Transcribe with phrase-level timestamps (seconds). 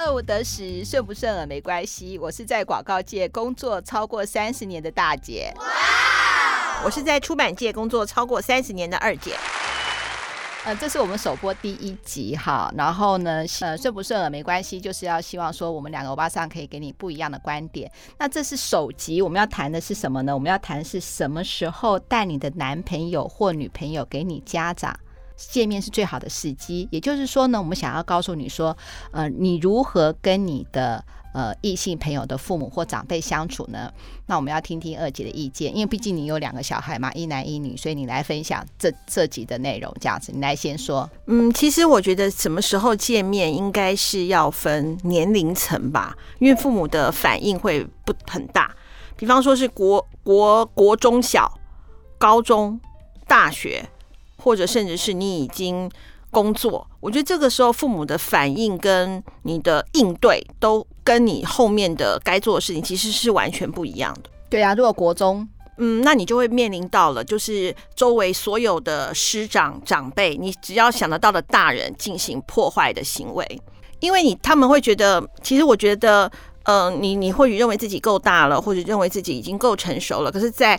[0.00, 2.16] 饿不得十，顺不顺耳没关系。
[2.16, 5.52] 我是在广告界工作超过三十年的大姐。
[6.82, 9.36] 我是在出版界工作超过三十年的二姐。
[10.64, 12.72] 呃，这是我们首播第一集哈。
[12.78, 17.90] 然后呢，呃，顺不顺耳没关系，就是要希望说我们两个欧巴桑可以给你不一样的观点。
[18.18, 20.32] 那这是首集，我们要谈的是什么呢？
[20.32, 24.98] 我们要谈的是什么时候带你的男朋友或女朋友给你家长。
[25.48, 28.76] 见面是最好的时机，也就是说呢，我们想要告诉你说，
[29.10, 33.90] 呃，你如何跟你的呃异性朋友的父母或长辈相处呢？
[34.26, 41.08] 那我们要听听二姐的意见，因为毕竟你有两个小孩嘛，一男一女，所以你来分享这这集的内容，这样子，你来先说。
[41.26, 48.70] 嗯，其实我觉得什么时候见面应该是要分年龄层吧，因为父母的反应会不很大。
[49.16, 51.58] 比方说是国国国中小、
[52.18, 52.78] 高中、
[53.26, 53.88] 大学。
[54.40, 55.90] 或者甚至是你已经
[56.30, 64.30] 工作，我觉得这个时候父母的反应跟你的应对，都跟你后面的该做的事情其实是完全不一样的。
[64.48, 65.46] 对啊，如果国中，
[65.78, 73.60] 嗯，那你就会面临到了，就是周围所有的师长长辈，你只要想得到的大人进行破坏的行为，
[73.98, 76.30] 因为你他们会觉得，其实我觉得，
[76.64, 80.78] 嗯、呃，你你或许认为自己够大了，或者认为自己已经够成熟了，可是，在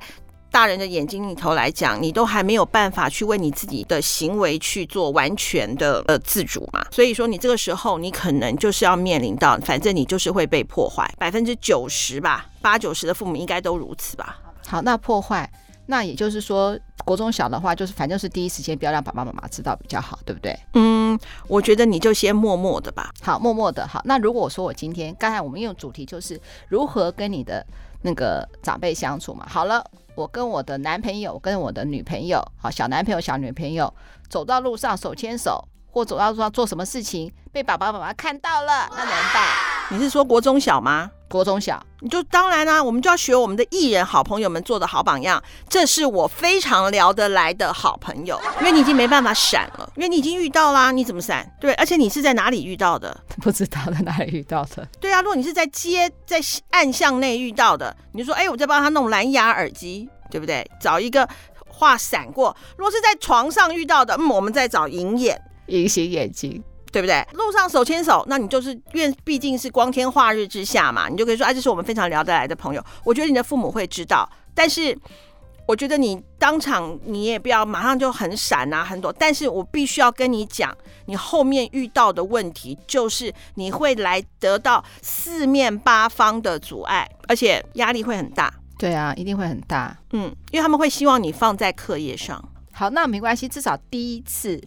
[0.52, 6.86] 大人的眼睛里头来讲，你都还没有办法去为你自己的行为去做完全的呃自主嘛。
[6.92, 14.40] 所以说，你这个时候你可能就是要面临到，反正你就是会被破坏，百分之九十吧，八九十的父母应该都如此吧。
[14.68, 15.50] 好，那破坏，
[15.86, 20.58] 那也就是说，国中小的话，就是反正是第一时间不要让爸爸妈妈知道比较好，对不对？
[20.74, 23.10] 嗯，我觉得你就先默默的吧。
[23.22, 23.88] 好，默默的。
[23.88, 27.66] 好，那如果我说我今天刚才我们用主题就是如何跟你的
[28.02, 29.46] 那个长辈相处嘛。
[29.50, 29.84] 好了。
[30.14, 33.92] 我跟我的男朋友，跟我的女朋友，好，小男朋友、小女朋友，
[34.30, 39.71] 走到路上手牵手，或走到路上做什么事情，被爸爸妈妈看到了，那怎么办？
[39.92, 41.12] 你是说国中小吗？
[41.28, 45.42] 国中小，你就当然啦、啊，我们就要学我们的艺人好朋友们做的好榜样。
[45.68, 51.46] 这是我非常聊得来的好朋友，因为你已经没办法闪了，因为你已经遇到啦，你怎么闪？
[51.60, 53.18] 对，而且你是在哪里遇到的？
[53.42, 54.88] 不知道在哪里遇到的。
[55.02, 60.66] 对啊，如果你是在街在暗巷内遇到的，你就说，哎，我在帮他弄蓝牙耳机，对不对？
[60.80, 61.28] 找一个
[61.68, 62.56] 话闪过。
[62.78, 66.64] 如果是在床上遇到的，嗯，我们再找隐眼，隐形眼镜。
[66.92, 67.26] 对不对？
[67.34, 72.84] 路上手牵手，那你就是因为毕竟是光天化日之下嘛，你就可以说，哎，这是我们非常聊得来的朋友。
[73.04, 74.98] 我觉得你的父母会知道，但是
[75.68, 79.14] 我觉得你当场你也不要马上就很闪啊，很多。
[79.14, 80.76] 但是我必须要跟你讲，
[81.06, 88.54] 你后面遇到的问题就是你会来得到四面八方的阻碍，而且压力会很大。
[88.78, 89.98] 对啊，一定会很大。
[90.12, 92.44] 嗯，因为他们会希望你放在课业上。
[92.74, 94.62] 好，那没关系，至少第一次。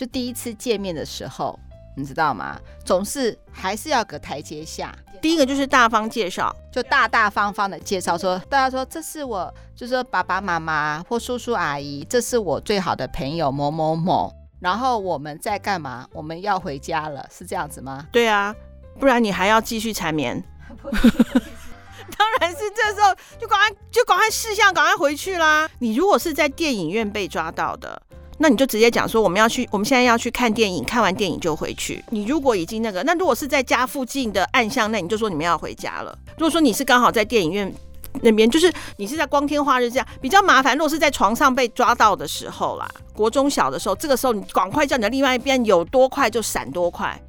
[0.00, 1.60] 就第一次见面的时候，
[1.94, 2.58] 你知道吗？
[2.86, 4.96] 总是还是要个台阶下。
[5.20, 14.34] 第一个就是大方介绍，就大大方方的介绍说，大家说这是我，就是说爸爸妈妈或叔叔阿姨，这是我最好的朋友某某某。
[14.58, 16.08] 然后我们在干嘛？
[16.14, 18.06] 我们要回家了，是这样子吗？
[18.10, 18.54] 对啊，
[18.98, 20.42] 不然你还要继续缠绵。
[22.16, 25.68] 当然是这时候就赶快就赶快事项，赶快回去啦。
[25.78, 28.00] 你如果是在电影院被抓到的。
[28.42, 32.02] 那你就直接讲说，我们要去，我们现在要去看电影，看完电影就回去。
[32.08, 36.18] 你如果已经那个，那如果是在家附近的暗巷，那你就说你们要回家了。
[36.38, 37.70] 如果说你是刚好在电影院
[38.22, 40.74] 那边，就是你是在光天化日这样比较麻烦。
[40.74, 47.20] 如果是在床上被抓到的时候啦，国中小的时候，这个时候你赶快叫你的另外一边有多快就闪多快，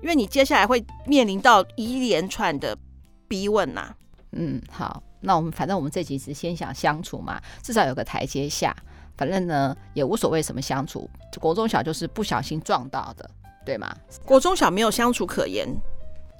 [0.00, 2.78] 因为你接下来会面临到一连串的
[3.26, 3.92] 逼问呐、
[4.30, 8.74] 嗯，好，那我们反正我们这集是先想相处嘛，至少有个台阶下。
[9.20, 11.06] 反正呢也无所谓什么相处，
[11.38, 13.30] 国中小就是不小心撞到的，
[13.66, 13.94] 对吗？
[14.24, 15.68] 国中小没有相处可言。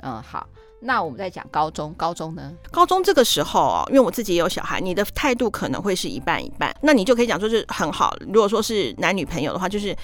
[0.02, 0.48] 嗯，好，
[0.80, 2.50] 那我们再讲高中，高中呢？
[2.70, 6.74] 高中这个时候哦，因为我自己也有小孩，你的态度可能会是一半一半。
[6.80, 8.16] 那你就可以讲说是很好。
[8.20, 9.94] 如果说是男女朋友的话，就是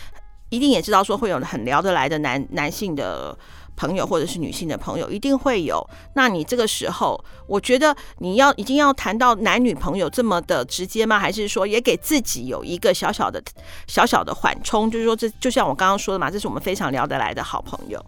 [0.50, 3.34] 一定也知道说会有很聊得来的男男性的。
[3.76, 11.18] 朋友或者是女性的朋友一定会有，那你这个时候，我觉得你要一定要谈到男女朋友这么的直接吗？
[11.18, 13.42] 还是说也给自己有一个小小的、
[13.86, 14.90] 小小的缓冲？
[14.90, 18.04] 就是说，这就像我刚刚说的嘛，这是我们非常聊得来的好朋友。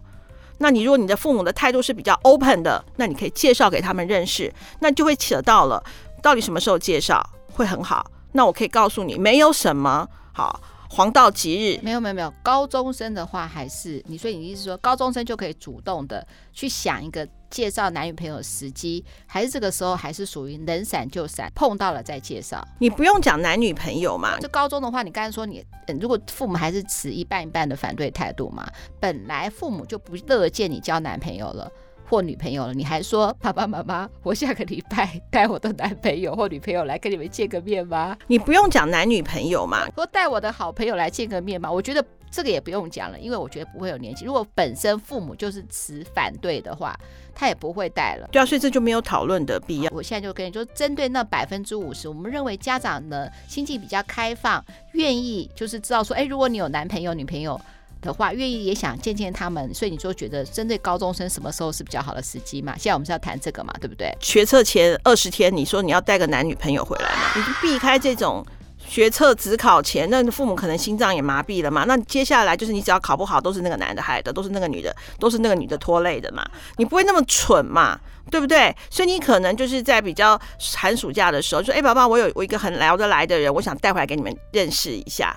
[0.57, 5.81] 那你如果你的父母的态度是比较 open 的，那你可以介绍给他们认识，那就会扯到了
[6.21, 7.23] 到底什么时候介绍
[7.53, 8.05] 会很好？
[8.33, 10.59] 那我可以告诉你，没有什么好。
[10.91, 22.67] 黄道吉日没有没有没有，高中生的话还是你，所以你意思说高中生就可以主动的去想一个介绍男女朋友的时机，还是这个时候还是属于能闪就闪，碰到了再介绍？
[22.79, 25.63] 你不用讲男女朋友嘛，就高中的话，你刚才说你，
[26.01, 28.67] 如果父母还是持一半一半的反对态度嘛，
[28.99, 31.71] 本来父母就不乐见你交男朋友了。
[32.09, 38.17] 或女朋友了，你还说爸爸妈妈，我下个礼拜带我的男朋友或女朋友来跟你们见个面吗？
[38.25, 41.71] 你不用讲男女朋友嘛，说带我的好朋友来见个面嘛。
[41.71, 44.25] 我觉得这个也不用讲了，因为我觉得不会有年纪。
[44.25, 46.99] 如果本身父母就是持反对的话，
[47.35, 48.27] 他也不会带了。
[48.31, 49.91] 对啊，所以这就没有讨论的必要。
[49.93, 57.59] 我现在就跟你说，针对那百分之五十，我们认为家长呢心境比较开放，愿意就是知道说，哎，如果你有男朋友女朋友。
[58.01, 62.73] 的话，愿意也想见见他们，所以你就觉得针对高中生什么时候是比较好的时机嘛？
[62.77, 64.15] 现在我们是要谈这个嘛，对不对？
[64.21, 67.33] 学测前二十天，你说你要带个男女朋友回来嘛？
[67.35, 68.45] 你就避开这种
[68.77, 71.83] 学测只考前，那父母可能心脏也麻痹了嘛？
[71.85, 76.43] 那接下来就是你只要考不好，都是那个男的害的，都是那个女的，都是那个女的拖累的嘛？
[76.77, 77.99] 你不会那么蠢嘛？
[78.31, 78.73] 对不对？
[78.89, 80.39] 所以你可能就是在比较
[80.75, 85.35] 寒暑假的时候，说：“哎，宝宝，我有我一个很聊得来的人，我想带回来给你们认识一下。”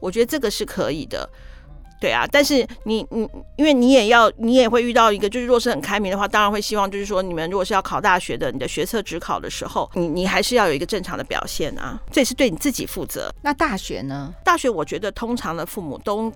[0.00, 1.28] 我觉得这个是可以的。
[2.02, 13.32] 对啊，但是你你，因为你也要，你也会遇到一个，就是若是很开明的话，当然会希望，就是说你们如果是要考大学的，你的学测只考的时候，你你还是要有一个正常的表现啊，这也是对你自己负责。
[13.40, 14.34] 那大学呢？
[14.44, 16.32] 大学我觉得通常的父母都。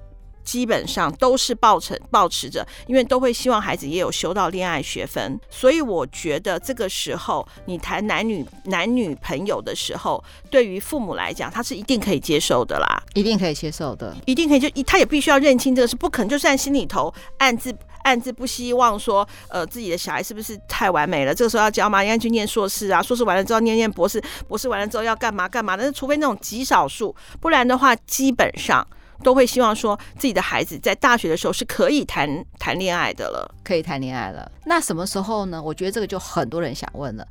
[0.46, 21.34] 基本上都是抱持抱持着，因为都会希望孩子也有修到恋爱学分，所以我觉得这个时候你谈男女男女朋友的时候，对于父母来讲，他是一定可以接受的啦，一定可以接受的，一定可以就他也必须要认清这个是不可能，就算心里头暗自暗自不希望说，呃，自己的小孩是不是太完美了？
[21.34, 25.76] 这个时候要教嘛，应该去念硕士啊，硕士完了之后念念博士，博士完了之后要干嘛干嘛？
[25.76, 28.86] 但是除非那种极少数，不然的话，基本上。
[29.22, 34.50] 都会希望说自己的孩子在大学的时候是可以谈谈恋爱的了，可以谈恋爱了。
[34.64, 35.62] 那什么时候呢？
[35.62, 37.26] 我觉得这个就很多人想问了。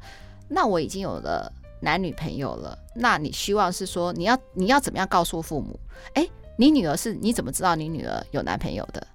[0.47, 5.79] 那我已经有了男女朋友了，那你希望是说你要你要怎么样告诉父母？
[6.13, 6.27] 哎，
[6.57, 9.05] 你女儿是你怎么知道你女儿有男朋友的？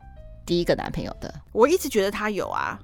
[0.45, 1.33] 第一个男朋友的？
[1.53, 2.79] 我一直觉得她有啊，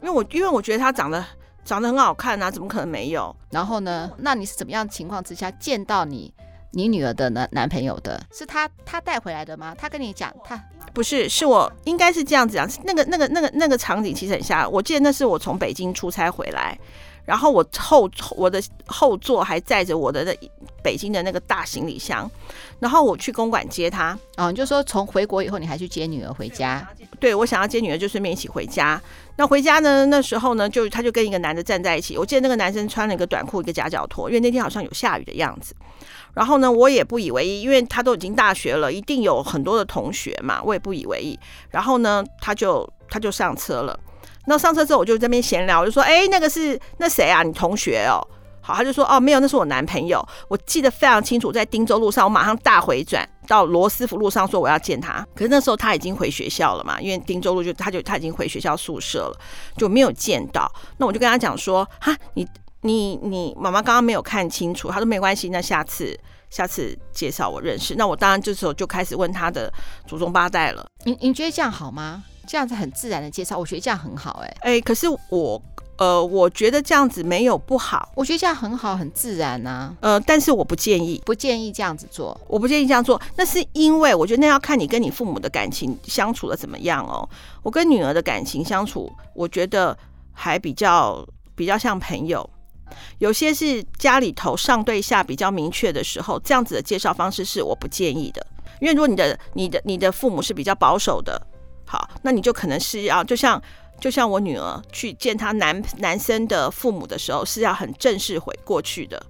[0.00, 1.22] 因为我因为我觉得她长得
[1.64, 3.34] 长得很好看啊，怎么可能没有？
[3.50, 4.10] 然后呢？
[4.18, 6.32] 那你是怎么样情况之下见到你？
[6.72, 9.74] 你女儿的男男朋友的是他，他带回来的吗？
[9.78, 12.68] 他跟你讲，他不是，是我应该是这样子讲。
[12.84, 16.78] 那个、那个、那个、那个场景其实很像，我记得那是我从北京出差回来，
[17.24, 20.34] 然后我后我的后座还载着我的那
[20.82, 22.30] 北京的那个大行李箱，
[22.80, 24.18] 然后我去公馆接他。
[24.36, 26.86] 哦，你就说从回国以后，你还去接女儿回家？
[27.20, 29.00] 对，我想要接女儿，就顺便一起回家。
[29.36, 30.04] 那回家呢？
[30.06, 32.18] 那时候呢，就他就跟一个男的站在一起。
[32.18, 35.74] 我记得那个男生穿了一个短裤，一个夹脚拖，因为那天好像有下雨的样子。
[36.34, 41.38] 然后呢，我也不以为意，因为他都已经大学了，一定有很多的同学嘛，我也不以为意。
[41.70, 43.98] 然后呢，他就他就上车了。
[44.46, 47.42] 那上车之后，我就在那边闲聊，我就说：“哎，那个是那谁啊？
[47.42, 48.18] 你同学哦？”
[48.60, 55.24] 好，他就说：“哦，没有，那是我男朋友。”我记得非常清楚，在汀州路上，我马上大回转到罗斯福路上，说我要见他。
[55.34, 59.38] 可是那时候他已经回学校了嘛，因为汀州路就他就他已经回学校宿舍了，
[59.76, 60.72] 就没有见到。
[60.96, 62.46] 那我就跟他讲说：“哈，你。”
[62.82, 66.18] 你你妈妈刚刚没有看清楚，她说没关系，那下次
[66.50, 67.94] 下次介绍我认识。
[67.94, 69.72] 那我当然这时候就开始问她的
[70.06, 70.86] 祖宗八代了。
[71.04, 72.22] 你你觉得这样好吗？
[72.46, 74.46] 这样子很自然的介绍，我觉得这样很好，欸。
[74.60, 75.62] 哎哎，可是我
[75.96, 79.94] 呃，我觉得这样子没有不好，我觉得这样很好，很自然啊。
[80.00, 82.38] 呃，但是我不建议，不建议这样子做。
[82.48, 87.26] 我不建议这样做，那是因为我觉得那要看你跟你父母的感情相处的怎么样哦。
[87.62, 89.96] 我跟女儿的感情相处，我觉得
[90.32, 91.24] 还比较
[91.54, 92.48] 比较像朋友。
[93.18, 98.46] 有些是家里头上对下比较明确的时候，这样子的介绍方式是我不建议的。
[98.80, 101.40] 因为如果你的、你的、你的父母是比较保守的，
[101.86, 103.62] 好，那你就可能是要就像
[104.00, 109.24] 就像我女儿去见她男男生的父母的时候，是要很正式回过去的，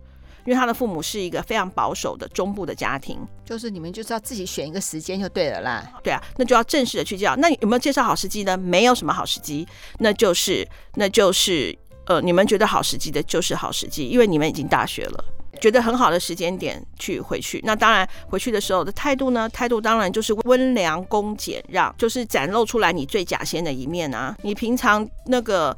[0.47, 5.87] 因为她的父母是一个非常保守的中部的家庭，就是你们就是要自己选一个时间就对了啦。
[6.03, 7.37] 对啊，那就要正式的去介绍。
[7.37, 8.57] 那有没有介绍好时机呢？
[8.57, 11.79] 没有什么好时机，那就是那就是。
[12.13, 15.25] 呃，你们觉得好时机的就是好时机，因为你们已经大学了，
[15.63, 17.59] 觉得很好的时间点去回去。
[17.65, 19.49] 那当然，回去的时候的态度呢？
[19.49, 24.37] 态度当然就是温良恭俭让，就是展露出来你最假先的一面啊！
[24.43, 25.75] 你平常那个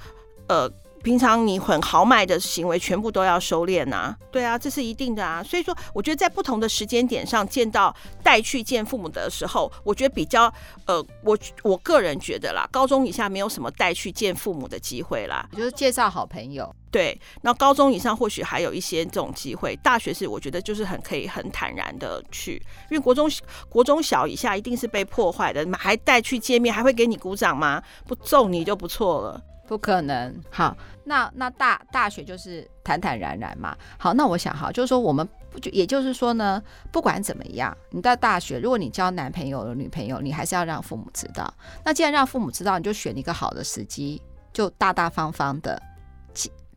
[0.48, 0.68] 呃。
[1.04, 4.16] 平常你很豪迈的行为，全部都要收敛呐、啊。
[4.32, 5.42] 对啊，这是一定的啊。
[5.42, 10.50] 所以说，我觉得在不同的时间点上见到带去见父母的时候，我觉得比较
[10.86, 15.46] 呃，我我个人觉得啦，高中以下没有什么带去见父母的机会啦。
[15.54, 16.74] 就是介绍好朋友。
[16.90, 19.76] 对，那高中以上或许还有一些这种机会。
[19.82, 22.54] 大学是我觉得就是很可以很坦然的去，
[22.90, 23.30] 因为国中
[23.68, 27.82] 国中小以下一定是被破坏的，还带去见面，还会给你鼓掌吗？
[28.06, 29.42] 不揍你就不错了。
[29.66, 30.34] 不可能。
[30.50, 33.76] 好，那那大大学就是坦坦然然嘛。
[33.98, 41.52] 好，那我想哈，就是说我们不就也就是说呢，不管怎么样，你到大学，如果你交男朋友了、女朋友，你还是要让父母知道。
[41.84, 44.20] 那既然让父母知道，你就选一个好的时机，
[44.52, 45.80] 就大大方方的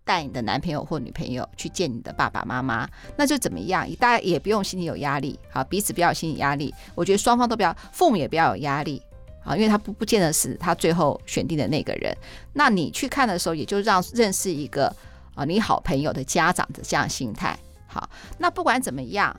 [0.03, 3.85] 带你的男朋友或女朋友去见你的爸爸妈妈，那就怎么样？
[3.95, 6.73] 大家也不用心里有压力，好，彼此不要有心理压力。
[6.95, 9.01] 我觉得双方都不要，父母也不要有压力。
[9.47, 12.13] 啊，因为他不不见得是他最后选定的那个人，
[12.51, 14.93] 那你去看的时候，也就让认识一个
[15.35, 17.57] 啊你好朋友的家长的这样心态。
[17.87, 19.33] 好，那不管怎么样，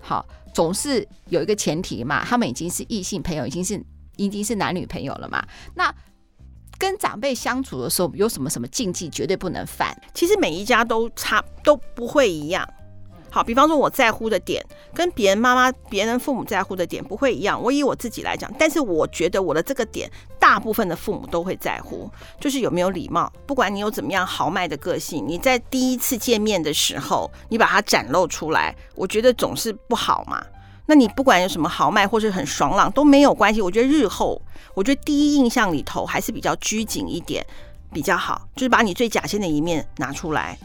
[0.00, 3.80] 好，总是有一个前提嘛，他们已经是异性朋友，已经是
[4.16, 5.46] 已经是男女朋友了嘛。
[5.76, 5.94] 那
[6.76, 9.96] 跟长辈相处的时候，有什么什么禁忌绝对不能犯？
[10.12, 12.68] 其实每一家都差都不会一样。
[13.32, 14.62] 好，比方说我在乎的点
[14.92, 17.58] 跟别人妈妈、别人父母在乎的点不会一样。
[17.60, 23.32] 我以我自己来讲，但是我觉得我的这个点，大部分的父母都会在乎，就是有没有礼貌。
[23.46, 30.44] 不管你有怎么样豪迈的个性，你在第一次见面的时候，你把它展露出来，我觉得总是不好嘛。
[30.84, 33.62] 那你不管有什么豪迈或是很爽朗都没有关系。
[33.62, 34.38] 我觉得日后，
[34.74, 37.46] 我觉得第一印象里头还是比较拘谨一点
[37.94, 40.58] 比较好，就是把你最假先的一面拿出来。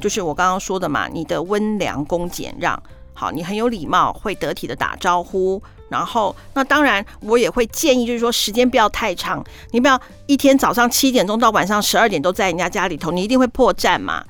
[0.00, 2.80] 就是我刚刚说的嘛，你的温良恭俭让，
[3.14, 14.24] 好，你很有礼貌，会得体的打招呼，然后那当然我也会建议，就是说时间不要太长，你不要一天早上七点钟到晚上十二点都在人家家里头，你一定会破绽嘛。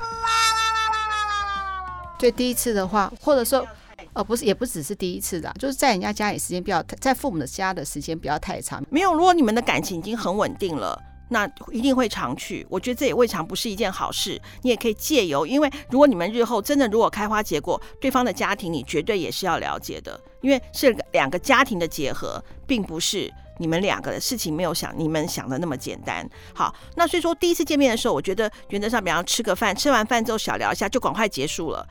[2.18, 3.66] 对，第一次的话，或者说，
[4.12, 8.82] 呃，不是，也不只是第一次的，就是在人家家里时间不要太，在父母的家的时间不要太长。
[8.90, 10.98] 没有，如果你们的感情已经很稳定了。
[11.34, 14.40] 那一定会常去，我觉得这也未尝不是一件好事。
[14.62, 26.24] 你也可以借由，因为如果你们日后真的如果开花结果，对方的家庭你绝对也是要了解的，因为是两个家庭的结合，并不是你们两个的事情没有想你们想的那么简单。
[26.54, 31.84] 好，那所以说第一次见面的时候，我觉得原则上，比方吃个饭，吃完饭之后小聊一下，就赶快结束了，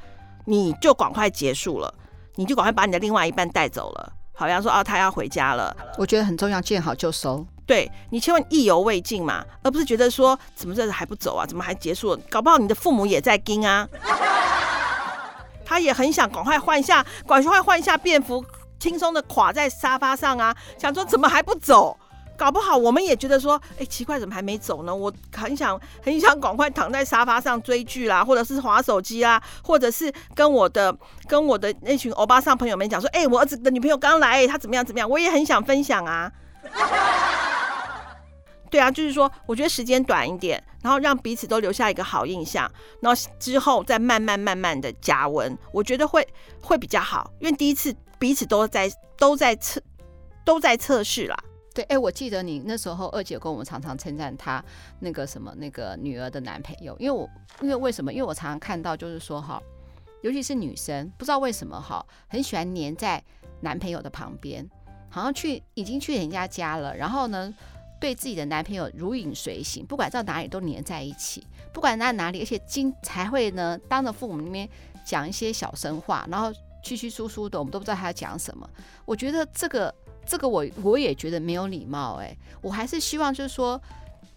[0.45, 1.93] 你就赶快结束了，
[2.35, 4.13] 你就赶快把你的另外一半带走了。
[4.31, 7.45] 好像说哦，他要回家了，我觉得很重要，见好就收。
[7.65, 12.17] 对，你千万意犹未尽嘛，而不是觉得说怎么这还不走啊，怎么还结束？
[12.29, 13.87] 搞不好你的父母也在盯啊，
[15.65, 18.43] 他也很想赶快换一下，赶快换一下便服，
[18.79, 21.97] 轻松的垮在沙发上啊，想说怎么还不走？
[22.35, 24.93] 搞不好我们也觉得说，哎，奇怪，怎么还没走呢？
[24.93, 30.93] 我很想很想赶快躺在沙发上追剧啦，或者是滑手机啦，或者是跟我的
[31.27, 35.07] 跟我的那群欧巴桑朋友们讲说，哎，我儿子的女朋友刚来，他怎么样怎么样？
[35.09, 36.29] 我也很想分享啊。
[38.73, 42.67] 对啊，就是说，我觉得时间短一点，然后让彼此都留下一个好印象，
[43.01, 46.27] 然后之后再慢慢慢慢的加温，我觉得会
[46.59, 49.79] 会比较好，因为第一次彼此都在都在测
[50.43, 51.37] 都在测试啦。
[51.71, 54.65] 对，哎，我记得你那时候二姐跟我们常常称赞她
[54.99, 57.29] 那个什么那个女儿的男朋友，因为我
[57.61, 58.11] 因为为什么？
[58.11, 59.61] 因为我常常看到就是说哈，
[60.23, 63.23] 尤其是女生，不知道为什么哈，很喜欢黏在
[63.61, 64.67] 男朋友的旁边，
[65.11, 67.53] 好像去已经去人家家了，然后呢，
[68.03, 74.67] 对自己的男朋友如影随形，不管到哪里都黏在一起，不管在哪里，而且经才会呢，当着父母那边
[75.05, 76.51] 讲一些小声话，然后
[76.83, 78.69] 稀稀疏疏的，我们都不知道他要讲什么。
[79.05, 79.95] 我觉得这个
[80.25, 83.81] 这个我我也觉得没有礼貌哎，我还是希望就是说，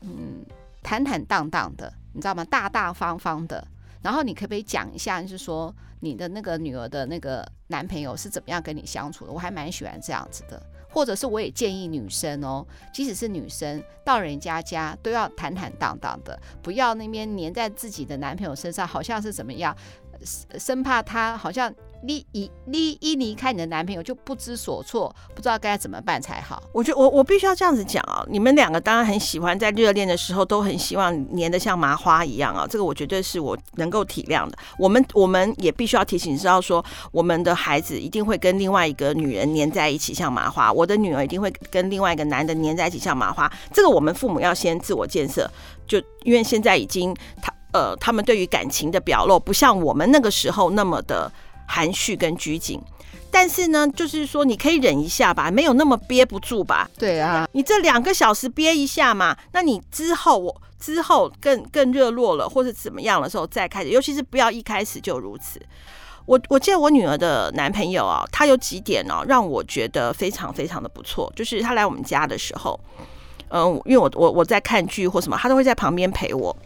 [0.03, 0.47] 嗯，
[0.81, 2.45] 坦坦荡荡的，你知道吗？
[2.45, 3.67] 大大方方的。
[4.01, 9.33] 然后你可不可以讲一下，就是说你的那个女儿的那个男朋友是怎么样跟你相处的？
[9.33, 10.63] 我还蛮喜欢这样子的。
[10.97, 19.77] 或者是我也建议女生哦，即使是女生到人家家都要坦坦荡荡的，不要那边黏在自己的男朋友身上，好像是怎么样，
[20.59, 21.71] 生怕他好像。
[22.03, 26.63] 你一你一离开你的男朋友就不知所措，不知道该怎么办才好。
[26.73, 34.57] 我觉得我我必须要这样子讲啊，你们两个当然很喜欢在热恋的时候都很希望黏得像麻花一样啊，这个我绝对是我能够体谅的。
[34.79, 43.51] 我们我们也必须要提醒知道说，我们的孩子一定会跟另外一个女人黏在一起像麻花，我的女儿一定会跟另外一个男的黏在一起像麻花。
[43.73, 45.51] 这个我们父母要先自我建设，
[45.87, 51.33] 就因为现在已经他呃他们对于感情的表露不像我们那个时候那么的。
[51.67, 52.81] 含蓄跟拘谨，
[53.31, 56.89] 但是呢，就是说你可以忍一下吧，没有那么憋不住吧？
[56.99, 65.61] 对啊，你这两个小时憋一下嘛，那你之后我之后更更热络了，或者怎么样的时候再开始，尤其是不要一开始就如此。
[66.25, 72.79] 我我记得我女儿的男朋友啊，他有几点哦，让我觉得非常非常的不错，就是他来我们家的时候，
[73.49, 76.57] 嗯，因为我我我在看剧或什么，他都会在旁边陪我。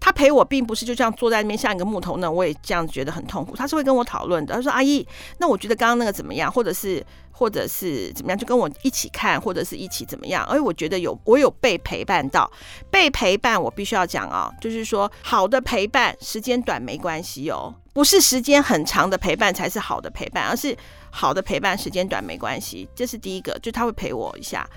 [0.00, 3.56] 他陪我，并不是就这样坐在那边像一个木头呢，我也这样觉得很痛苦。
[3.56, 4.54] 他是会跟我讨论的。
[4.54, 5.06] 他说：“阿姨，
[5.38, 6.52] 那我觉得刚刚那个怎么样？
[6.52, 8.38] 或者是或者是怎么样？
[8.38, 10.44] 就跟我一起看，或者是一起怎么样？
[10.44, 12.50] 而我觉得有我有被陪伴到，
[12.90, 20.76] 被陪伴，我必须要讲啊，就是说好的陪伴，时间短没关系哦，不是时间很长的陪伴才是好的陪伴，而是
[21.10, 22.86] 好的陪伴时间短没关系。
[22.94, 24.68] 这是第一个，就他会陪我一下。”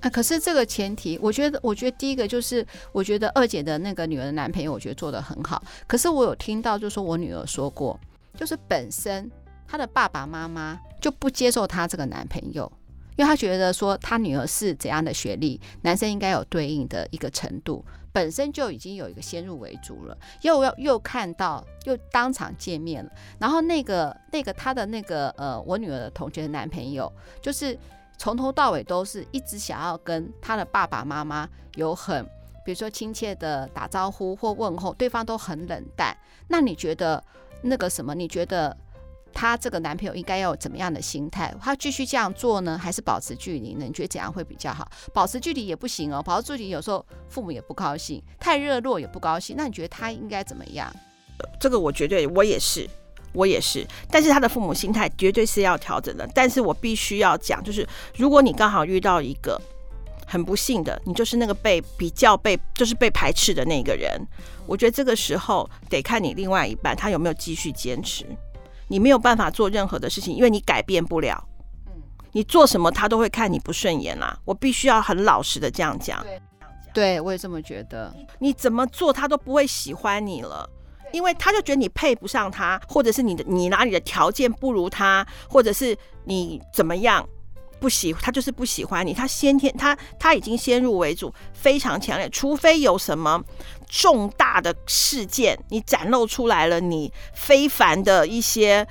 [0.00, 5.60] 啊，可是这个前提，我觉得，我觉得第一个就是，我觉得二姐的那个女儿的男朋友，我觉得做得很好。
[5.88, 7.98] 可是我有听到，就是说我女儿说过，
[8.36, 9.28] 就是本身
[9.66, 12.70] 她的爸爸妈妈就不接受她这个男朋友，
[13.16, 27.12] 因为她觉得说她女儿是怎样的学历，男生应该有对应的一个程度，本身就已经有一个先入为主了，又要又看到又当场见面了，然后那个那个她的那个呃，我女儿的同学的男朋友
[27.42, 27.76] 就是。
[28.18, 32.24] 从头到尾都是一直想要跟他的爸爸妈妈有很，
[32.64, 36.14] 比如说亲切的打招呼或问候，对方都很冷淡。
[36.48, 37.22] 那你觉得
[37.62, 38.14] 那个什么？
[38.14, 38.76] 你觉得
[39.32, 41.54] 他这个男朋友应该要有怎么样的心态？
[41.60, 43.84] 他继续这样做呢，还是保持距离呢？
[43.84, 44.90] 你觉得怎样会比较好？
[45.14, 49.54] 保持距离也不行哦，保持距离有时候父母也不高兴，太热络也不高兴。
[49.56, 50.92] 那你觉得他应该怎么样？
[51.60, 52.88] 这个我绝对，我也是。
[53.32, 56.28] 我也是，但是他的父母心态绝对是要调整的。
[56.34, 59.60] 但是我必须要讲，就是如果你刚好遇到一个
[60.26, 64.20] 很不幸的，你就是那个被比较被就是被排斥的那个人，
[64.66, 68.24] 我觉得这个时候得看你另外一半他有没有继续坚持。
[68.90, 71.46] 你没有办法做任何的事情，因为你改变不了。
[72.32, 74.38] 你做什么他都会看你不顺眼啦。
[74.46, 76.22] 我必须要很老实的这样讲。
[76.22, 76.40] 对，
[76.94, 78.14] 对我也这么觉得。
[78.38, 80.68] 你怎么做他都不会喜欢你了。
[81.12, 87.26] 因为他就觉得你配不上他，或者是你的你哪里的条件不如他，或者是你怎么样
[87.80, 89.14] 不喜，他就是不喜欢你。
[89.14, 92.28] 他先天他他已经先入为主，非常强烈。
[92.30, 93.42] 除非有什么
[93.88, 98.86] 重大的事件，你展露出来了你非凡的一些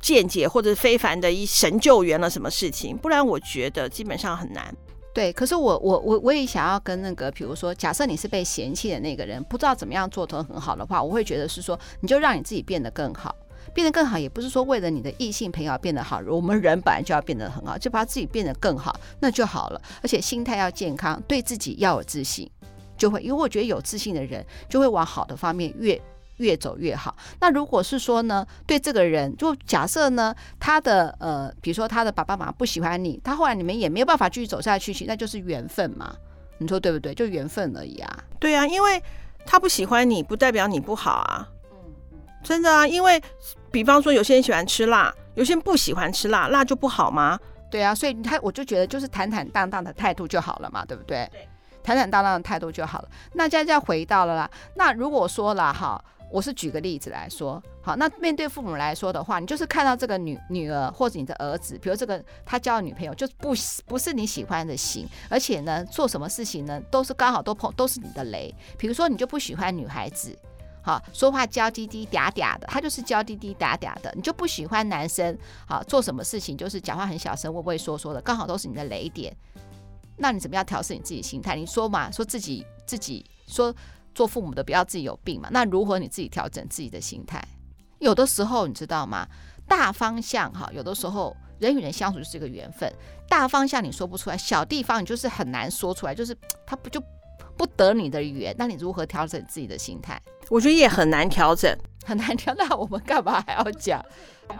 [0.00, 4.74] 见解，或者非凡的一神救援了什么事情，不然我觉得基本上很难。
[5.18, 13.34] 对，可是我我我我也想要跟那个，比如说，假设你是被嫌弃的那个人，不知道怎么样做得很好的话，我会觉得是说，你就让你自己变得更好，
[13.74, 19.82] 变得更好，也不是说为了你的异性朋友变得好，我们人本来就要变得很好，就把自己变得更好，那就好了。
[20.02, 22.48] 而且心态要健康，对自己要有自信，
[22.96, 26.00] 就会，因为我觉得有自信的人就会往好的方面越。
[26.38, 27.14] 越走越好。
[27.40, 36.14] 那如果是说呢，对这个人，就假设呢，他的呃，比如说他的爸爸妈妈不喜欢你，他后来你们也没有办法继续走下去，那就是缘分嘛。
[36.58, 37.14] 你说对不对？
[37.14, 38.18] 就缘分而已啊。
[38.40, 39.00] 对啊，因为
[39.46, 41.48] 他不喜欢你，不代表你不好啊。
[42.42, 43.22] 真的啊，因为
[43.70, 47.38] 比方说有些人喜欢吃辣，有些人不喜欢吃辣，辣就不好吗？
[47.70, 51.28] 对啊，所以他我就觉得就是坦坦荡荡的态度就好了嘛，对不对？
[51.30, 51.48] 对，
[51.82, 53.08] 坦坦荡荡的态度就好了。
[53.34, 54.50] 那现在就回到了啦。
[54.74, 56.02] 那如果说了哈。
[56.30, 63.54] 我是举个例子来说，好，那面对父母来说的话，你就是看到这个女女儿或者你的儿子，比如这个他交的女朋友就不
[63.86, 68.54] 不是你喜欢的型，而且呢，做什么事情呢，都是刚好都碰都是你的雷。
[68.76, 70.36] 比如说你就不喜欢女孩子，
[70.82, 74.12] 好，说话娇滴滴嗲嗲的，他就是娇滴滴嗲嗲的。
[74.14, 75.36] 你就不喜欢男生，
[75.66, 79.34] 好，做什么事情就是讲话很小声畏畏缩缩的，刚好都是你的雷点。
[80.18, 81.56] 那你怎么样调试你自己心态？
[81.56, 83.74] 你说嘛，说自己自己说。
[84.18, 85.48] 做父母的不要自己有病嘛？
[85.52, 87.40] 那如何你自己调整自己的心态？
[88.00, 89.24] 有的时候你知道吗？
[89.68, 92.92] 大方向哈，有的时候人与人相处就是一个缘分。
[93.28, 97.00] 大方向你说不出来，小地方你就是很难说出来，就是 他不就
[97.56, 98.52] 不得你的缘。
[98.58, 100.20] 那你如何调整自己的心态？
[100.50, 101.72] 我觉得也很难调整，
[102.04, 102.52] 很难调。
[102.54, 104.04] 那我们干嘛还要讲？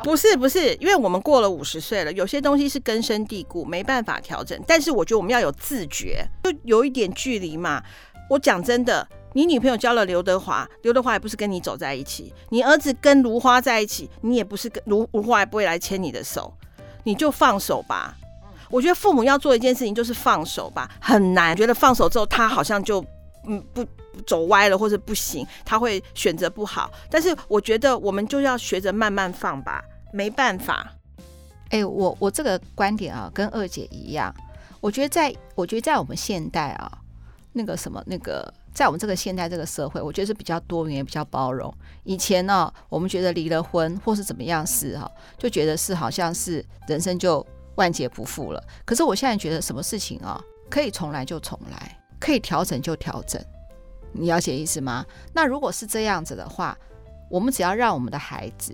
[0.04, 4.56] 不是不是，因为我们过了五十岁了，有些东西是根深蒂固，没办法调整。
[4.68, 7.82] 但是我觉得我们要有自觉，就有一点距离嘛。
[8.30, 9.08] 我讲真的。
[9.38, 12.34] 你女朋友交了刘德华，刘德华也不是跟你走在一起。
[12.48, 16.52] 你儿子跟如花在一起，你也不是跟如如花也不会来牵你的手，
[17.04, 18.16] 你就放手吧。
[18.68, 21.56] 我觉得父母要做一件事情就是放手吧，很难。
[21.56, 23.00] 觉得放手之后，他好像就
[23.46, 23.86] 嗯不
[24.26, 26.90] 走歪了或者不行，他会选择不好。
[27.08, 30.92] 但是我觉得我们就要学着慢慢放吧，没办法。
[31.70, 34.34] 哎、我我这个观点啊，跟二姐一样。
[34.80, 36.90] 我觉得在，我觉得在我们现代啊，
[37.52, 38.52] 那个什么那个。
[38.78, 41.74] 在我们这个现代这个社会，我觉得是比较多元、也比较包容。
[42.04, 48.64] 以前呢、我们觉得离了婚或是怎么样是哈，就觉得是好像是人生就万劫不复了。
[48.84, 53.44] 可是我现在觉得什么事情啊、可以重来就重来，可以调整就调整。
[54.12, 55.04] 你了解意思吗？
[55.32, 56.78] 那如果是这样子的话，
[57.28, 58.72] 我们只要让我们的孩子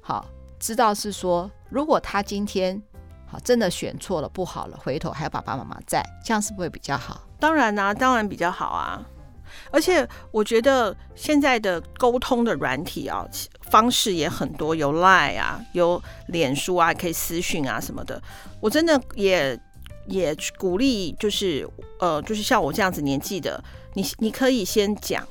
[0.00, 0.26] 好
[0.58, 2.82] 知道是说，如果他今天
[3.24, 7.20] 好真的选错了、不好了，回头还有爸爸妈妈在，这样是不是会比较好？
[7.38, 9.00] 当然啦、啊，当然比较好啊。
[9.70, 13.26] 而且我觉得现在的沟通的软体啊，
[13.62, 18.22] 方式也很多，有 Line 啊，有脸书啊，可以私讯啊什么的。
[18.60, 19.58] 我真的也
[20.06, 23.62] 也鼓励，就是呃，就是像我这样子年纪的，
[23.94, 25.26] 你你可以先讲，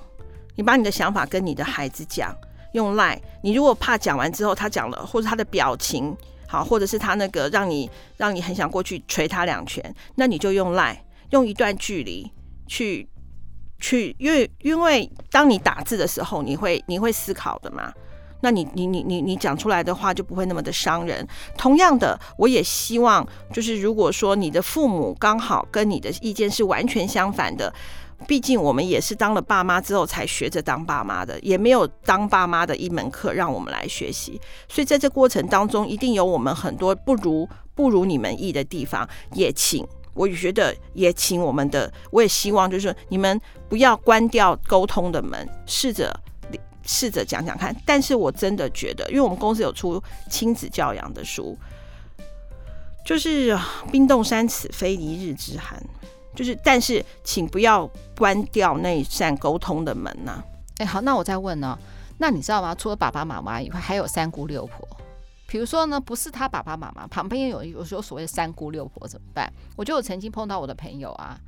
[0.56, 2.36] 你把你的想法跟你的孩子讲，
[2.74, 3.20] 用 Line。
[3.42, 6.16] 你如果怕讲完之后他讲了，或者他的表情
[6.48, 10.98] 好，或者是他那个让你让你很想过去捶他两拳，那你就用 lie
[11.30, 12.32] 用一段距离
[12.68, 13.08] 去。
[13.84, 17.92] 去，因为因为当你打字的时候，你会你会思考的嘛？
[18.40, 21.28] 那你你你你你讲出来的话就不会那么的伤人。
[21.58, 27.74] 同样的，我也希望就是如果说你的父母刚好跟你的意见是完全相反的，
[28.26, 34.40] 毕竟我们也是当了爸妈之后才学着当爸妈的，也没有当爸妈的一门课让我们来学习。
[34.70, 39.86] 所以在这过程当中，一定有我们很多不如不如你们意的地方，也请。
[40.14, 46.16] 我觉得也请我们的，我也希望就是你们不要关掉沟通的门，试着
[46.84, 47.76] 试着讲讲看。
[47.86, 51.58] 但是我真的觉得，因为我们公司有出亲子教养的书，
[53.06, 53.58] 就是
[53.92, 55.82] 冰冻三尺非一日之寒。
[56.36, 60.44] 就是，但是请不要关掉那一扇沟通的门呐、
[60.78, 61.78] 哎，好，那我再问呢？
[62.18, 62.74] 那你知道吗？
[62.74, 64.88] 除了爸爸妈妈以外，还有三姑六婆。
[65.54, 69.54] 比如说呢，不是他爸爸妈妈旁边有有时候所谓的三姑六婆怎么办？
[69.76, 71.40] 我就有曾经碰到我的朋友啊，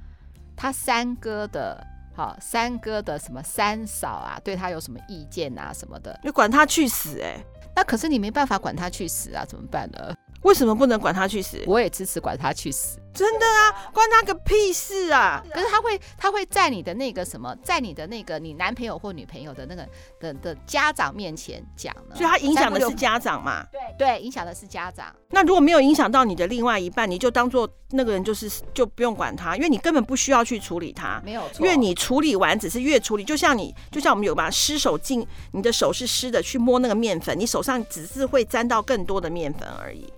[0.55, 7.45] 他三哥的，好三哥的什么三嫂啊，对他有什么意见啊什么的，你管他去死哎、欸！
[7.75, 10.15] 那可是你没办法管他去死啊，怎么办呢？
[10.43, 11.63] 为什么不能管他去死？
[11.65, 12.99] 我也支持管他去死。
[13.15, 15.41] 真的啊，关他个屁事啊！
[15.53, 19.87] 可是他会，他会在你的那个什么，在你的那个你男朋友或女朋友的那个
[20.19, 22.15] 的的家长面前讲呢？
[22.15, 23.65] 所以他影响的是家长嘛？
[23.71, 25.15] 对对，影响的是家长。
[25.29, 31.21] 那如果没有影响到你的另外一半，你就当做那个人就是就不用管他，因为你根本不需要去处理他。
[31.23, 40.11] 没有错，因为你处理完只是越处理，就像你就像我们有把湿手巾，你的手是湿的，去摸那个面粉，你手上只是会沾到更多的面粉而已。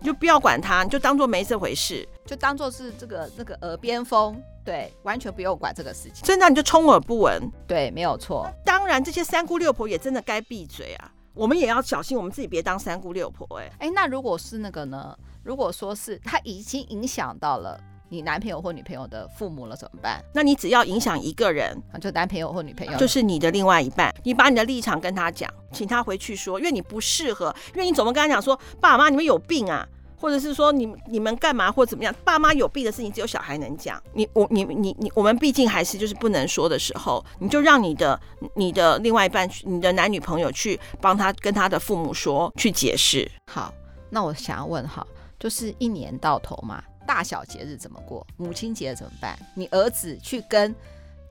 [0.00, 6.24] 你就不要管他，你就当做没这回事，就当做是这个那个耳边风，对，完全不用管这个事情。
[6.24, 8.50] 真的你就充耳不闻，对，没有错。
[8.64, 11.12] 当然，这些三姑六婆也真的该闭嘴啊！
[11.34, 13.64] 我们也要小心，我们自己别当三姑六婆、欸。
[13.78, 15.16] 哎哎，那如果是那个呢？
[15.42, 17.78] 如果说是他已经影响到了
[18.10, 20.22] 你男朋友或女朋友的父母了，怎么办？
[20.34, 25.48] 那你只要影响一个人，就男朋友或女朋友，就是你的另外一半，你把你的立场跟他讲。
[25.72, 38.20] 请他回去说，因为你不适合，因为你总能跟他讲说，爸妈你们有病啊，或者是说你你们干嘛或怎么样，爸妈有病的事情只有小孩能讲，你我你你你我们毕竟还是就是不能说的时候，你就让你的
[38.56, 43.30] 你的另外一半，你的男女朋友去帮他跟他的父母说，去解释。
[43.46, 43.72] 好，
[44.10, 45.06] 那我想要问哈，
[45.38, 48.24] 就是一年到头嘛，大小节日怎么过？
[48.36, 49.36] 母亲节怎么办？
[49.54, 50.72] 你儿子去跟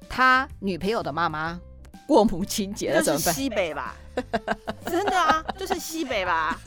[0.10, 1.58] 他女朋友的妈妈
[2.06, 3.34] 过母亲节了怎么办？
[3.34, 3.96] 西北吧。
[4.88, 6.60] 真的啊，就是西北吧？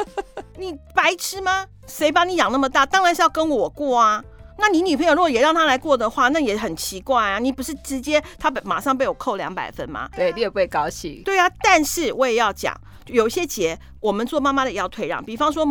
[0.57, 1.67] 你白痴吗？
[1.87, 2.87] 谁把你养那么大？
[2.87, 4.25] 当然是要跟我过啊。
[4.57, 7.39] 那你女朋友如果也让他来过的话，那也很奇怪啊。
[7.39, 10.09] 你不是直接他马上被我扣两百分吗？
[10.17, 11.23] 对，你也不会高兴。
[11.23, 12.75] 对啊，但是我也要讲，
[13.09, 15.67] 有些节我们做妈妈的也要退让，比方说。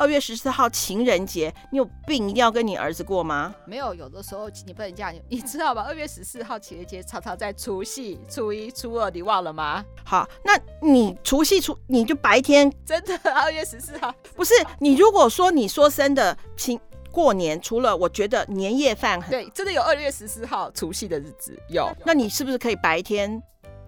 [0.00, 3.54] 二月十四号情人节，你有病一定要跟你儿子过吗？
[3.66, 5.82] 没有，有的时候你不能这样，你知道吧？
[5.82, 9.84] 二月十四号情人节常常在除夕、初一、初二，你忘了吗？
[10.02, 14.96] 好，那你除夕初你就白天 真的二月十四号不是你？
[14.96, 16.80] 如果说你说生的情
[17.12, 23.42] 过年，除了我觉得年夜饭很对，真的有二月十四号除夕的日子有，那你是不是可以白天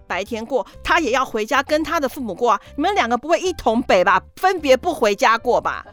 [0.05, 0.63] 白天过？
[0.83, 2.61] 他也要回家跟他的父母过啊？
[2.75, 4.21] 你们两个不会一同北吧？
[4.35, 5.83] 分别不回家过吧？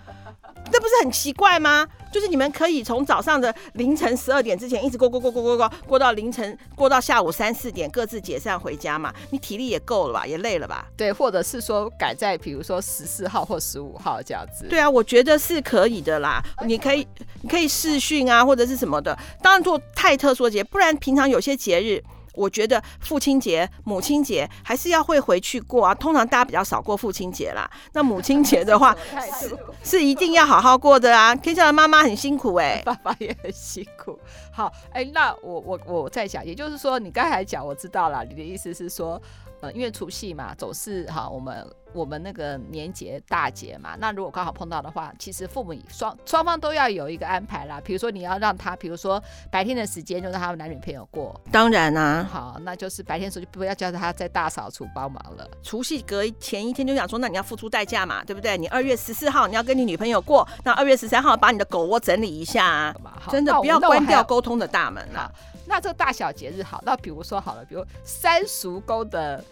[0.80, 1.86] 这不是很奇怪吗？
[2.10, 9.12] 就是你们可以从早上的凌晨十二点之前一直过过过过过过过到凌晨，过到下午三四点，各自解散回家嘛。
[9.28, 10.26] 你体力也够了吧？
[10.26, 10.86] 也累了吧？
[10.96, 14.66] 对，或者是说改在比如说十四号或十五号这样子。
[14.70, 16.42] 对啊，我觉得是可以的啦。
[16.64, 17.06] 你可以
[17.42, 19.16] 你可以试训啊，或者是什么的。
[19.42, 22.02] 当然做太特殊节，不然平常有些节日。
[22.34, 25.94] 我觉得父亲节、母亲节还是要会回去过啊。
[25.94, 27.70] 通常大家比较少过父亲节啦。
[27.92, 28.96] 那母亲节的话
[29.38, 31.34] 是是一定要好好过的啊。
[31.34, 34.18] 天下的妈妈很辛苦哎、欸， 爸爸也很辛苦。
[34.52, 39.20] 好，哎、欸，那我我我再讲，也就是说，你刚才讲我知道了，你的意思是说，
[39.60, 41.66] 呃，因为除夕嘛，总是哈我们。
[41.92, 47.80] 我们那个年节大节嘛，那如果刚好碰到的话，其实父母双双方都要有一个安排啦。
[47.84, 49.20] 比如说你要让他，比如说
[49.50, 51.34] 白天的时间就让他们男女朋友过。
[51.50, 55.44] 当然啊，好，那就是白天的时候就不要叫他在大扫除帮忙了。
[55.64, 58.56] 除夕隔前一天就想说，那你要付出代价嘛，对不对？
[58.56, 62.94] 你二月十四号你要跟你女朋友过，那二月十三号把你的狗窝整理一下啊。
[63.32, 65.28] 真的不要关掉沟通的大门了。
[65.66, 69.42] 那这个大小节日好，那比如说好了，比如三叔公的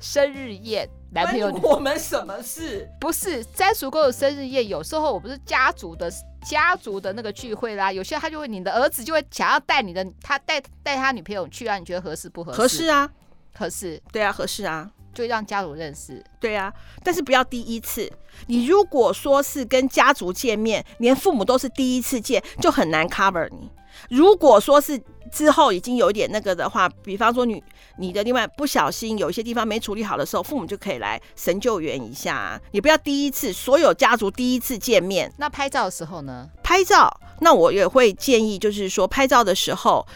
[0.00, 2.88] 生日宴，男朋友我们什么事？
[3.00, 6.10] 不是三叔公的生日宴，有时候我不是家族的
[6.42, 12.58] 家族的那个聚会啦，有些他就会，你的儿子就会想要带你的，他带带他女朋友去啊，你觉得合适不合适？
[12.58, 13.10] 合适啊，
[13.54, 14.90] 合适，对啊，合适啊。
[15.12, 18.08] 就让家族认识，对啊，但是不要第一次。
[18.46, 23.68] 你如果说是跟家族见面，连父母都是第一次见，就很难 cover 你。
[24.08, 27.62] 如果说是之后已经有一点那个的话，比方说你
[27.98, 32.60] 你的另外不小心有一些地方没处理好的时候，父母就可以来神救援一下啊。
[32.72, 35.32] 你不要第一次，所有家族第一次见面。
[35.36, 36.48] 那拍照的时候呢？
[36.62, 40.06] 拍照，那我也会建议，就是说拍照的时候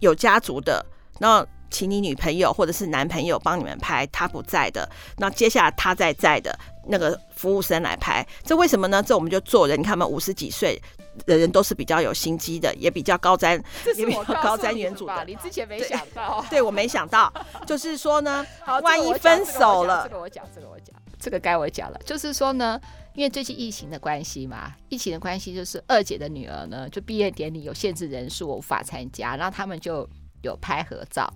[0.00, 0.84] 有家族的，
[1.18, 1.46] 那。
[1.70, 9.02] 请你女朋友或者是男朋友帮你们拍，他不在的，那接下来他在在的那个服务生来拍，这为什么呢？
[9.02, 10.80] 这我们就做人，你看，我们五十几岁
[11.26, 13.62] 的人都是比较有心机的，也比较高瞻，
[13.96, 15.24] 也比较高瞻远瞩的。
[15.26, 17.32] 你之前没想到， 对，对我没想到，
[17.66, 18.46] 就是说呢，
[18.82, 22.80] 万一分手了，这个我讲，这个我讲，这个该我讲了，就是说呢，
[23.14, 30.08] 因为最近疫情的关系嘛，疫情的关系就是二姐的女儿呢，就毕业典礼有限制人数，我无法参加，然后他们就。
[30.42, 31.28] 有拍合照，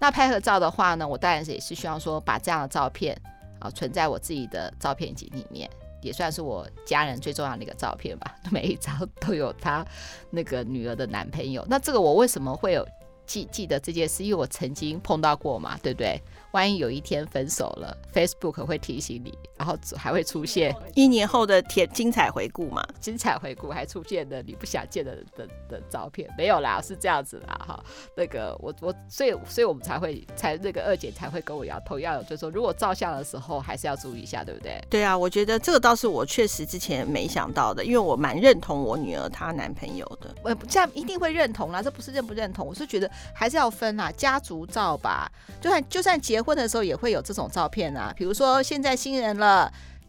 [0.00, 3.16] 那拍合照的话呢，我当然是也是希望说把这样的照片
[3.60, 5.70] 啊存在我自己的照片集里面，
[6.02, 8.36] 也算是我家人最重要的一个照片吧。
[8.50, 9.84] 每一张都有他
[10.30, 12.86] 那个女儿的男朋友，那这个我为什么会有
[13.26, 14.24] 记记得这件事？
[14.24, 16.20] 因为我曾经碰到过嘛，对不对？
[16.52, 22.82] 万一有一天分手了，Facebook 会提醒你，然后还会出现一年后的甜精彩回顾嘛？
[22.98, 27.84] 精彩回顾还出现的你不想见的的的照片没有啦，是这样子啦哈。
[28.16, 34.82] 那个我我所以所以我们才会才那个二姐才会跟我摇头，要有就是说如果照相的时候还是要注意一下，对不对？
[34.88, 40.34] 对啊，我觉得这个倒是我确实之前没想到的，因为我蛮认同我女儿她男朋友的。
[40.42, 46.30] 我这样一定会认同啦，这不是认不认同，我是觉得还是要分啦，家族照吧，就算就算结。
[46.30, 49.49] 结婚的时候也会有这种照片啊，比如说现在新人了，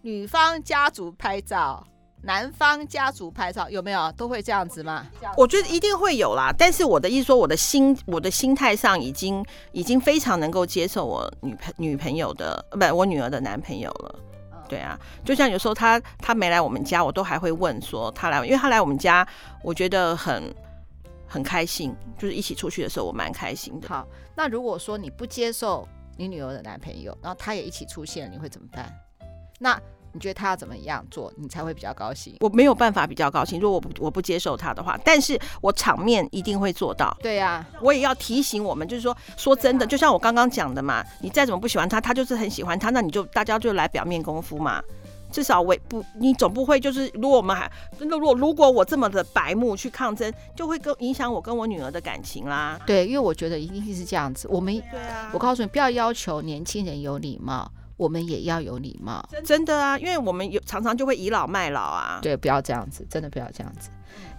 [0.01, 1.85] 女方家族拍照，
[2.23, 5.05] 男方家族拍照，有没有都会这样子吗？
[5.37, 14.19] 我觉得一定会有啦，但是我的意思说，我的心，我的心态上已经已经非常能够接受我女朋女朋友的，不，我女儿的男朋友了。
[14.67, 19.27] 对啊，就像有时候他他没来我们家，我都还会问说他来，因为他来我们家，
[19.63, 20.43] 我觉得很
[21.27, 23.87] 很开心，就是一起出去的时候，我蛮开心的。
[23.87, 25.87] 好，那如果说你不接受。
[26.17, 28.93] 你女儿的男朋友，然后他也一起出现，你会怎么办？
[29.63, 29.79] 那
[30.11, 32.35] 你觉得他要怎么样做，你才会比较高兴？
[32.39, 37.15] 我没有办法比较高兴，如果我不我不接受他的话，但是我场面一定会做到。
[37.21, 44.81] 对呀、啊，我也要提醒我们，就是说说真的，就像我刚刚讲的嘛，你再怎么不喜欢他，他就是很喜欢他，那你就大家就来表面功夫嘛。
[45.31, 52.77] 至少我不，你总不会就是，如果我们还，那如果如果我这么的白目去抗争，就会跟影响我跟我女儿的感情啦。
[52.85, 54.45] 对，因为我觉得一定是这样子。
[54.49, 57.71] 我们，对啊，我告诉你，不要要求年轻人有礼貌，
[58.01, 59.23] 我们也要有礼貌。
[59.45, 62.17] 真的啊，因为我们有常常就会倚老卖老啊。
[62.19, 63.91] 对，不要这样子，真的不要这样子。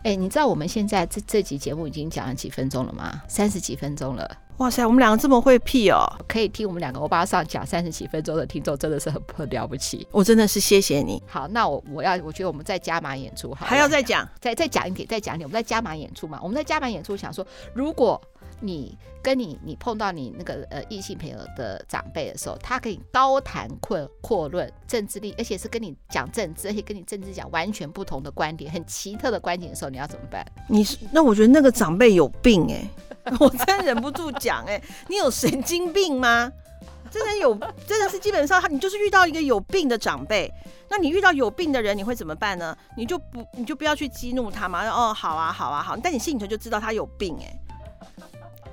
[0.02, 3.22] 哎，你知道我们现在这这集节目已经讲了几分钟了吗？
[3.28, 4.28] 三十几分钟了。
[4.56, 6.04] 哇塞，我们两个这么会屁哦！
[6.28, 11.22] 可以听我们两个欧巴上讲三十几分钟的听众真的是很很了不起，我真的是谢谢你。
[11.26, 16.38] 好，那我我要我觉得我们再加码演出，好，还要再讲，再再讲一点，再讲一点，我们再加码演出嘛。
[16.42, 18.20] 我们再加码演出，想说如果
[18.62, 30.46] 你跟你你碰到你那个呃异性朋友的长辈的时候，他可以高谈阔阔论政治力，而且是跟你讲政治，而且跟你政治讲完全不同的观点，很奇特的观点的时候，你要怎么办？
[30.68, 32.88] 你是那我觉得那个长辈有病哎、
[33.38, 36.50] 我真忍不住讲，哎，你有神经病吗？
[37.10, 37.54] 真的有，
[37.86, 40.50] 真的是基本上他，你就是遇到一个有病的长辈。
[40.88, 42.74] 那你遇到有病的人，你会怎么办呢？
[42.96, 44.82] 你就不，你就不要去激怒他嘛。
[44.88, 45.94] 哦，好啊，好啊，好。
[45.96, 47.54] 但你心里头就知道他有病，哎，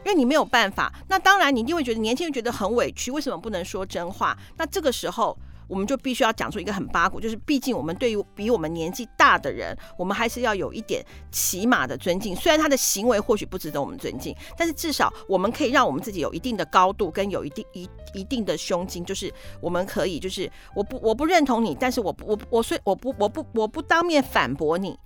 [0.05, 0.93] 因为你没有办法。
[1.07, 4.37] 那当然，你一定会觉得年轻人觉得很委屈，为什么不能说真话？
[4.57, 5.37] 那这个时候。
[5.69, 12.35] 我们就必须要讲出一个很八股，就是毕竟我们对于比我们年纪大的人，我们还是要有一点起码的尊敬。
[12.35, 19.31] 虽然他的行为或许不值得我们尊敬，但是至少我们可以让我们自己有一定的高度，跟有一定一一定的胸襟，就是
[19.61, 24.97] 我们可以，就是我不我不认同你，但是我不我我虽我不我不我不当面反驳你，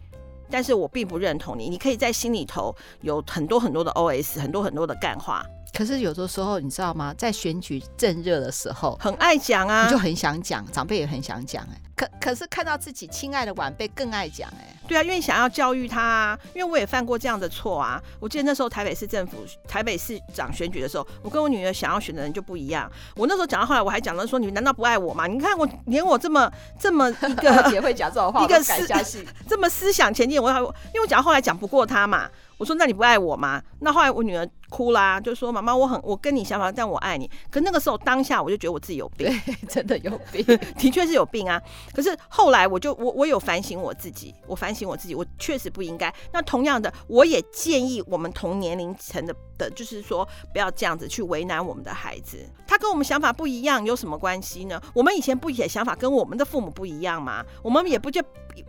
[0.49, 1.69] 但是我并不认同你。
[1.69, 5.45] 你可以在心里头有很多很多的 OS，很多很多的干话。
[5.75, 7.13] 可是有的时候，你知道吗？
[7.17, 17.99] 在选举正热的时候，很爱讲啊，你就很想讲，长辈也很想讲，哎，可可是看到自己亲爱的晚辈更爱讲，哎，对啊，因为想要教育他啊，因为我也犯过这样的错啊。
[18.19, 22.87] 我记得那时候台北市政府、台北市长选举的时候，我跟我女儿想要选的人就不一样。
[23.15, 25.25] 我那时候讲到后来，我还讲了说：“你们难道不爱我吗？
[25.25, 37.29] 你看我连我这么这么一个 也会讲这种话， 一个思这么思想前进，我还因为我讲到后来讲不过他嘛。”我说：“那你不爱我吗？”那后来我女儿哭啦，就说妈妈，我很我跟你想法，但我爱你。
[37.51, 39.31] 可那个时候当下我就觉得我自己有病，
[39.69, 40.43] 真的有病，
[40.79, 41.61] 的确是有病啊。
[41.93, 46.11] 可是后来我就我我有反省我自己，我反省我自己，我确实不应该。
[46.31, 52.43] 那同样的，我也建议我们同年龄层的的，就是说不要这样子去为难我们的孩子。
[52.65, 54.81] 他跟我们想法不一样，有什么关系呢？
[54.95, 57.45] 我们以前不也想法跟我们的父母不一样吗？
[57.61, 58.19] 我们也不就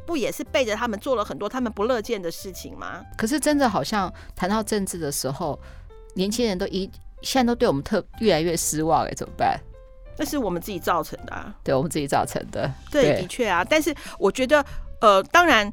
[0.04, 3.02] 不也是背着他们做了很多他们不乐见的事情吗？
[3.16, 5.58] 可是真的好像谈到政治的时候，
[6.14, 6.90] 年轻人都一
[7.22, 9.58] 现在都对我们特越来越失望，哎，怎么办？
[10.16, 12.70] 那是我们自己造成的啊，对，我们自己造成的。
[12.90, 13.64] 对，的确啊。
[13.64, 14.64] 但是我觉得，
[15.00, 15.70] 呃，当然。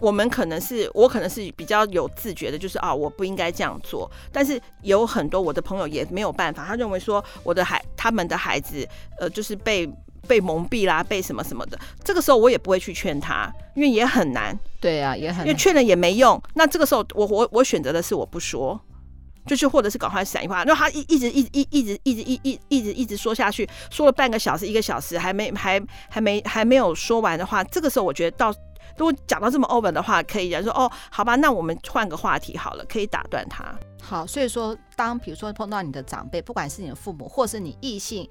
[0.00, 4.10] 我们可能是我可能是比较有自觉的，就是啊，我不应该这样做。
[4.30, 8.86] 但是有很多我的朋友也没有办法，他认为说我的孩他们的孩子，
[9.18, 9.88] 呃，就是被
[10.26, 11.78] 被蒙蔽啦，被什么什么的。
[12.02, 14.58] 这个时候我也不会去劝他，因为也很难。
[14.78, 16.42] 对啊，也很难，因为劝了也没用。
[16.54, 18.78] 那这个时候我我我选择的是我不说，
[19.46, 20.64] 就是或者是赶快闪一话。
[20.64, 28.54] 那他一一直一一一直一直一一一直一直说下去，说了半个小时一个小时还没还还没还没有说完的话，这个时候我觉得到。
[28.96, 33.74] 如果讲到这么 open 的话，可以讲说哦，好吧，那我们换个话题好了，可以打断他。
[34.00, 38.28] 好，所以说，当比如说碰到你的长辈，不管是你的父母，或是你异性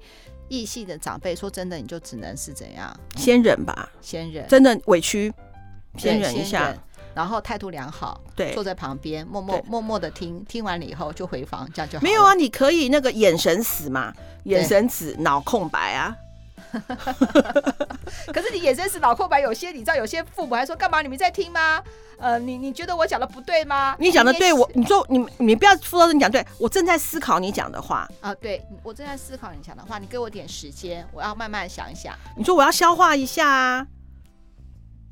[0.48, 2.98] 异性的长辈，说真的，你就只能是怎样？
[3.16, 5.30] 先忍吧，先忍，真的委屈，
[5.98, 6.74] 先忍一下，
[7.14, 12.02] 然后态度良好，对，坐在旁边默默默默的听，听完了以后就回房，这样就好。
[12.02, 14.12] 没有啊，你可以那个眼神死嘛，
[14.44, 16.16] 眼神死，脑空白啊。
[18.34, 21.02] 可是你眼神是脑空白，有些你知道，有些父母还说干嘛？
[21.02, 21.80] 你们在听吗？
[22.18, 23.94] 呃，你你觉得我讲的不对吗？
[23.98, 32.14] 你讲的对，我你说你你不要说你讲对，我正在思考你讲的话啊，对我正在思考你讲的话，你给我点时间，我要慢慢想一想。
[32.36, 33.86] 你说我要消化一下啊，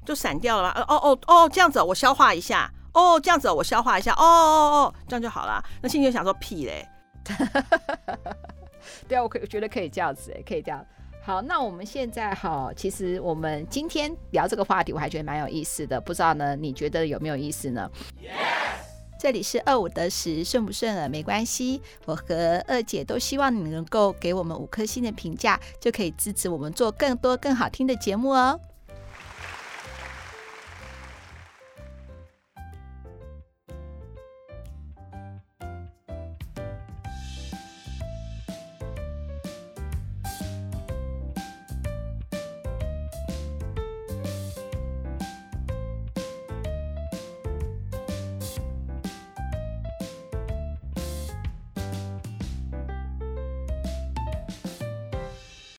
[0.05, 0.85] 就散掉了吧？
[0.88, 5.62] 哦哦哦，这样子我消化一下，哦这样子我消化一下，哦哦哦，这样就好了。
[5.81, 6.88] 那心里就想说屁嘞，
[9.09, 10.85] 对啊，我可我觉得可以这样子，哎，可以这样。
[11.25, 16.01] 好，那我们现在哈，其实我们今天聊这个话题，我还觉得蛮有意思的。
[16.01, 17.88] 不知道呢，你觉得有没有意思呢
[18.21, 18.31] ？Yes!
[19.21, 21.81] 这里是二五得十，顺不顺耳没关系。
[22.07, 28.59] 我和二姐都希望你能够给我们五颗星的评价，就可以支持我们做更多更好听的节目哦。